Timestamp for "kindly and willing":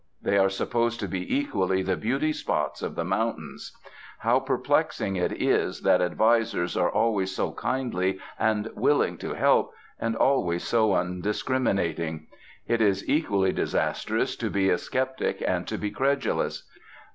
7.51-9.17